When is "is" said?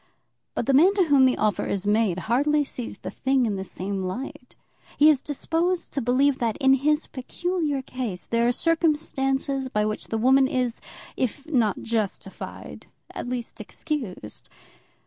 1.67-1.85, 5.11-5.21, 10.47-10.81